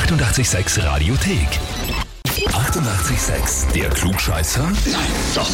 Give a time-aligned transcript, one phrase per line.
[0.00, 1.48] 886 Radiothek.
[2.26, 3.72] 88,6.
[3.72, 4.62] Der Klugscheißer?
[4.64, 4.74] Nein,
[5.34, 5.48] doch.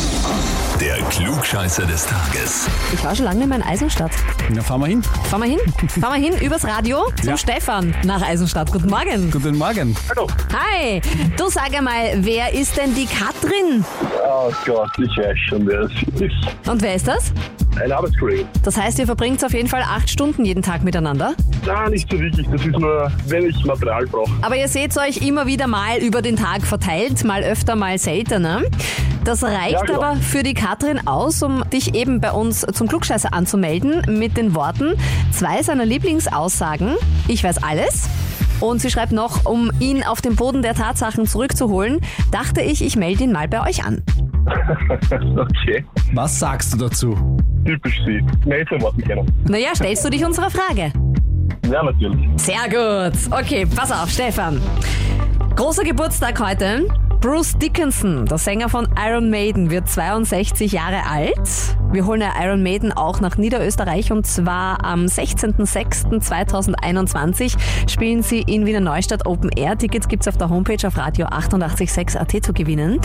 [0.80, 2.66] Der Klugscheißer des Tages.
[2.92, 4.10] Ich war schon lange in Eisenstadt.
[4.50, 5.02] Na, fahren wir hin.
[5.30, 5.60] Fahren wir hin?
[6.00, 7.36] Fahren wir hin übers Radio zum Ja.
[7.36, 8.72] Stefan nach Eisenstadt.
[8.72, 9.30] Guten Morgen.
[9.30, 9.94] Guten Morgen.
[10.10, 10.26] Hallo.
[10.52, 11.00] Hi.
[11.36, 13.84] Du sag einmal, wer ist denn die Katrin?
[14.28, 16.68] Oh Gott, ich weiß schon, wer es ist.
[16.68, 17.32] Und wer ist das?
[17.80, 18.44] Ein Arbeitskollege.
[18.62, 21.34] Das heißt, ihr verbringt auf jeden Fall acht Stunden jeden Tag miteinander.
[21.66, 22.46] Nein, nicht so wirklich.
[22.48, 24.30] Das ist nur, wenn ich Material brauche.
[24.42, 28.62] Aber ihr seht euch immer wieder mal über den Tag verteilt, mal öfter, mal seltener.
[29.24, 30.02] Das reicht Ja, genau.
[30.02, 34.54] aber für die Katrin aus, um dich eben bei uns zum Klugscheißer anzumelden mit den
[34.54, 34.94] Worten
[35.30, 36.94] zwei seiner Lieblingsaussagen.
[37.28, 38.08] Ich weiß alles.
[38.60, 42.00] Und sie schreibt noch, um ihn auf den Boden der Tatsachen zurückzuholen,
[42.30, 44.02] dachte ich, ich melde ihn mal bei euch an.
[45.36, 45.84] okay.
[46.14, 47.16] Was sagst du dazu?
[47.64, 48.22] Typisch sie.
[48.44, 49.26] Nächste Worte kennen.
[49.48, 50.92] Naja, stellst du dich unserer Frage?
[51.70, 52.28] Ja, natürlich.
[52.36, 53.18] Sehr gut.
[53.30, 54.60] Okay, pass auf, Stefan.
[55.56, 56.88] Großer Geburtstag heute.
[57.22, 61.38] Bruce Dickinson, der Sänger von Iron Maiden, wird 62 Jahre alt.
[61.92, 67.54] Wir holen ja Iron Maiden auch nach Niederösterreich und zwar am 16.06.2021
[67.88, 69.78] spielen sie in Wiener Neustadt Open Air.
[69.78, 72.98] Tickets gibt's auf der Homepage auf radio 886 AT zu gewinnen.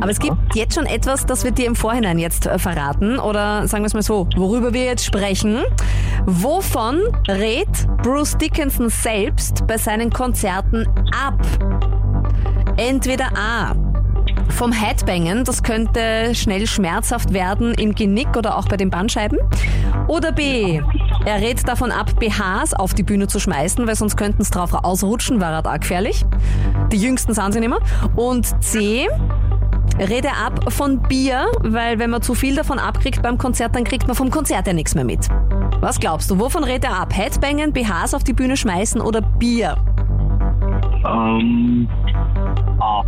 [0.00, 3.66] Aber es gibt jetzt schon etwas, das wir dir im Vorhinein jetzt äh, verraten oder
[3.66, 5.64] sagen wir es mal so, worüber wir jetzt sprechen.
[6.26, 11.44] Wovon rät Bruce Dickinson selbst bei seinen Konzerten ab?
[12.78, 13.74] Entweder A.
[14.50, 19.36] Vom Headbangen, das könnte schnell schmerzhaft werden im Genick oder auch bei den Bandscheiben.
[20.06, 20.80] Oder B.
[21.26, 24.72] Er rät davon ab, BHs auf die Bühne zu schmeißen, weil sonst könnten sie drauf
[24.74, 26.24] ausrutschen, halt auch gefährlich.
[26.92, 27.80] Die jüngsten sind sie nicht mehr.
[28.14, 29.08] Und C.
[29.98, 34.06] Rede ab von Bier, weil wenn man zu viel davon abkriegt beim Konzert, dann kriegt
[34.06, 35.26] man vom Konzert ja nichts mehr mit.
[35.80, 37.12] Was glaubst du, wovon redet er ab?
[37.12, 39.76] Headbangen, BHs auf die Bühne schmeißen oder Bier?
[41.04, 41.88] Ähm.
[42.80, 43.02] Ah.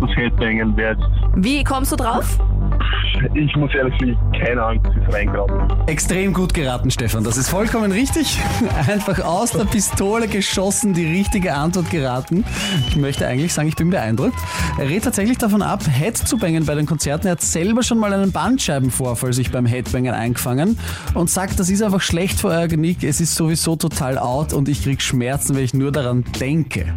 [0.00, 1.04] Das Headbangen wäre jetzt.
[1.36, 2.38] Wie kommst du drauf?
[3.34, 5.86] Ich muss ehrlich sagen, keine Ahnung, das ist reingraben.
[5.86, 7.24] Extrem gut geraten, Stefan.
[7.24, 8.38] Das ist vollkommen richtig.
[8.88, 12.44] Einfach aus der Pistole geschossen, die richtige Antwort geraten.
[12.88, 14.38] Ich möchte eigentlich sagen, ich bin beeindruckt.
[14.78, 17.26] Er rät tatsächlich davon ab, Head zu bangen bei den Konzerten.
[17.26, 20.78] Er hat selber schon mal einen Bandscheibenvorfall sich beim Headbangen eingefangen
[21.14, 23.02] und sagt, das ist einfach schlecht für euer Genick.
[23.04, 26.94] Es ist sowieso total out und ich krieg Schmerzen, wenn ich nur daran denke.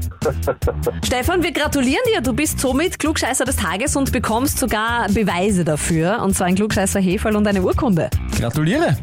[1.04, 2.22] Stefan, wir gratulieren dir.
[2.22, 6.13] Du bist somit Klugscheißer des Tages und bekommst sogar Beweise dafür.
[6.22, 8.10] Und zwar ein Klugscheißer Heferl und eine Urkunde.
[8.38, 8.98] Gratuliere!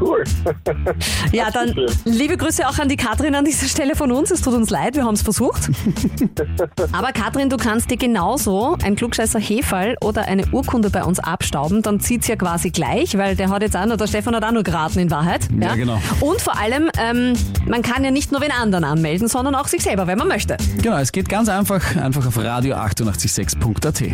[0.00, 0.24] Cool.
[1.32, 1.74] Ja, dann
[2.04, 4.30] liebe Grüße auch an die Katrin an dieser Stelle von uns.
[4.30, 5.68] Es tut uns leid, wir haben es versucht.
[6.92, 11.82] Aber Katrin, du kannst dir genauso ein Klugscheißer Heferl oder eine Urkunde bei uns abstauben.
[11.82, 14.52] Dann zieht's ja quasi gleich, weil der hat jetzt auch nur, der Stefan hat auch
[14.52, 15.48] nur geraten in Wahrheit.
[15.60, 16.00] Ja, genau.
[16.20, 17.34] Und vor allem, ähm,
[17.66, 20.56] man kann ja nicht nur den anderen anmelden, sondern auch sich selber, wenn man möchte.
[20.80, 21.96] Genau, es geht ganz einfach.
[21.96, 24.13] Einfach auf radio886.at.